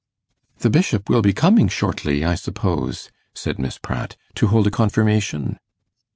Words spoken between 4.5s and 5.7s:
a confirmation?